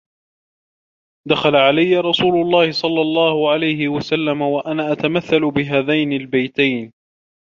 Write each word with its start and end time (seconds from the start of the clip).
دَخَلَ 1.27 1.55
عَلَيَّ 1.55 1.97
رَسُولُ 1.97 2.41
اللَّهِ 2.41 2.71
صَلَّى 2.71 3.01
اللَّهُ 3.01 3.51
عَلَيْهِ 3.51 3.87
وَسَلَّمَ 3.87 4.41
وَأَنَا 4.41 4.91
أَتَمَثَّلُ 4.91 5.51
بِهَذَيْنِ 5.51 6.13
الْبَيْتَيْنِ 6.13 6.93